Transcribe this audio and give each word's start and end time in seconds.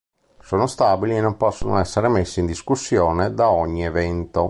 Sono 0.39 0.65
stabili 0.65 1.15
e 1.15 1.21
non 1.21 1.37
possono 1.37 1.77
essere 1.77 2.07
messi 2.07 2.39
in 2.39 2.47
discussione 2.47 3.35
da 3.35 3.51
ogni 3.51 3.83
evento. 3.85 4.39